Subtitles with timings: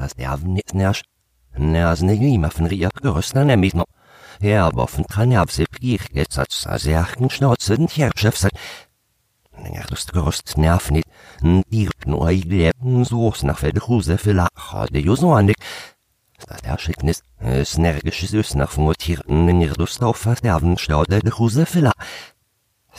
[0.00, 1.04] hast der nicht nervt.
[1.56, 3.86] Nervs nicht immer von Rier gerüsten nämlich noch.
[4.40, 8.50] Ja, aber von Tranervse Pier jetzt als Serchen Schnauze den Herrschaft sein.
[9.74, 11.06] Ja, das gerüst nerv nicht.
[11.42, 15.56] Die nur leben so nach der Huse für Lacher, der jo so andig.
[16.46, 21.38] Das Erschicknis, es nergisches Ös nach von Tierten in ihr Lust auf Verderben staude der
[21.38, 21.92] Huse Lacher.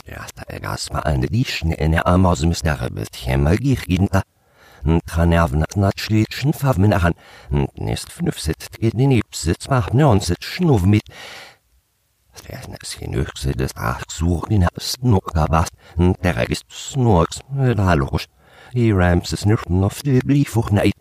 [0.06, 4.08] Ja, da gas mal an die Schne in der Arm aus dem Sterbet, hämmer gehen
[4.12, 4.22] da.
[5.06, 7.14] Tranerven nat schleetschen Famen an,
[7.76, 11.04] nest fünf sitzt geht den Ipsitz macht ne und sitzt schnuff mit.
[12.82, 18.28] es genügse des Ach such in Snocker was, der ist Snorks, da logisch.
[18.74, 20.22] Die Rams ist nüchten auf die
[20.72, 20.94] neid.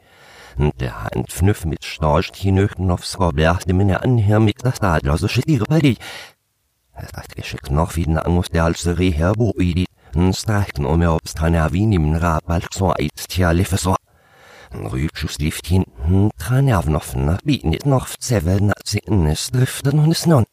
[0.58, 4.80] Der Hand fnüff mit Storch die nüchten aufs Roblach, dem in der Anhör mit das
[5.28, 5.98] shit ihre bei dich.
[6.92, 9.32] Hat geschickt noch wie den Angus der als Reher
[12.74, 13.96] så eit tja liffe så.
[14.70, 15.84] Rübschus lift hin,
[16.38, 20.46] tran avnoffen, binit noch zevel na zinnes driften hun snon.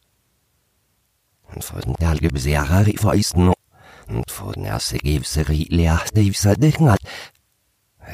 [1.62, 3.56] For den dalge beserer i feisten no,
[4.30, 7.02] for den erste gevseri leaste ivsa dekngal.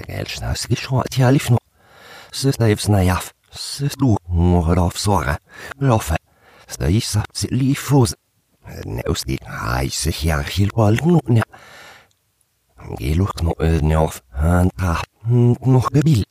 [0.08, 1.60] Gelschnas geschroat tja liff no.
[2.32, 5.38] Søster ivsna jaff, søst du, morad av såre,
[5.80, 6.18] loffe.
[6.68, 8.18] Sta isa, sit liv fosen.
[8.86, 11.44] Neusdi haise hierchil balden ja.
[12.98, 16.24] Geluch no ödne auf, han ta, noch gebil.